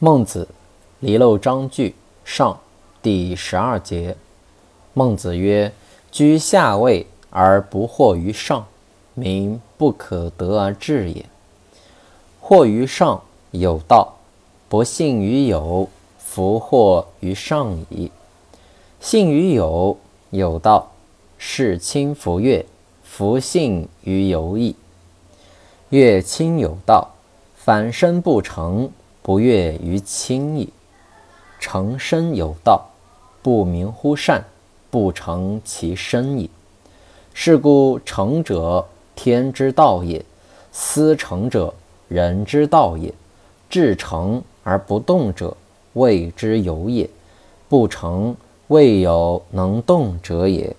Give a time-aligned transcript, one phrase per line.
[0.00, 0.46] 孟子，
[1.00, 2.60] 离娄章句上
[3.02, 4.16] 第十二节。
[4.94, 5.72] 孟子曰
[6.12, 8.64] ：“居下位而不惑于上，
[9.14, 11.26] 民不可得而治也。
[12.40, 14.14] 惑于上有道，
[14.68, 18.12] 不信于有，弗惑于上矣。
[19.00, 19.98] 信于有，
[20.30, 20.92] 有道，
[21.38, 22.64] 是亲弗悦，
[23.02, 24.76] 弗信于有矣。
[25.88, 27.16] 悦亲有道，
[27.56, 28.88] 反身不成。”
[29.28, 30.72] 不悦于亲矣。
[31.60, 32.88] 成身有道，
[33.42, 34.42] 不明乎善，
[34.90, 36.48] 不成其身矣。
[37.34, 40.22] 是故成者，天之道也；
[40.72, 41.74] 思成者，
[42.08, 43.12] 人之道也。
[43.68, 45.54] 至诚而不动者，
[45.92, 47.06] 谓之有也；
[47.68, 48.34] 不成，
[48.68, 50.74] 未有能动者也。